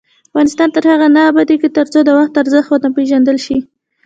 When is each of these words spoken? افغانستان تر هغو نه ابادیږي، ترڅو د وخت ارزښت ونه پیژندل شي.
افغانستان 0.29 0.67
تر 0.75 0.83
هغو 0.91 1.07
نه 1.15 1.21
ابادیږي، 1.31 1.69
ترڅو 1.77 1.99
د 2.05 2.09
وخت 2.19 2.33
ارزښت 2.41 2.69
ونه 2.71 2.89
پیژندل 2.97 3.37
شي. 3.45 3.57